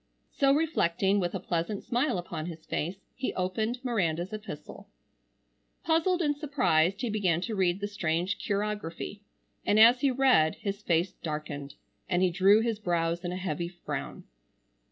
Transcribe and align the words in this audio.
So 0.31 0.51
reflecting, 0.51 1.19
with 1.19 1.35
a 1.35 1.39
pleasant 1.39 1.83
smile 1.83 2.17
upon 2.17 2.47
his 2.47 2.65
face, 2.65 3.05
he 3.15 3.35
opened 3.35 3.77
Miranda's 3.85 4.33
epistle. 4.33 4.89
Puzzled 5.83 6.23
and 6.23 6.35
surprised 6.35 7.01
he 7.01 7.09
began 7.11 7.39
to 7.41 7.53
read 7.53 7.79
the 7.81 7.87
strange 7.87 8.39
chirography, 8.39 9.21
and 9.63 9.79
as 9.79 10.01
he 10.01 10.09
read 10.09 10.55
his 10.55 10.81
face 10.81 11.11
darkened 11.11 11.75
and 12.09 12.23
he 12.23 12.31
drew 12.31 12.61
his 12.61 12.79
brows 12.79 13.23
in 13.23 13.31
a 13.31 13.37
heavy 13.37 13.67
frown. 13.67 14.23